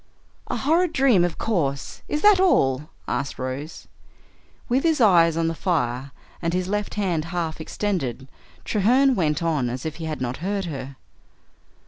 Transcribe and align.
"A 0.47 0.55
horrid 0.57 0.93
dream, 0.93 1.23
of 1.23 1.37
course. 1.37 2.01
Is 2.07 2.23
that 2.23 2.39
all?" 2.39 2.89
asked 3.07 3.37
Rose. 3.37 3.87
With 4.67 4.81
his 4.81 4.99
eyes 4.99 5.37
on 5.37 5.47
the 5.47 5.53
fire 5.53 6.09
and 6.41 6.55
his 6.55 6.67
left 6.67 6.95
hand 6.95 7.25
half 7.25 7.61
extended, 7.61 8.27
Treherne 8.65 9.13
went 9.13 9.43
on 9.43 9.69
as 9.69 9.85
if 9.85 9.97
he 9.97 10.05
had 10.05 10.19
not 10.19 10.37
heard 10.37 10.65
her. 10.65 10.95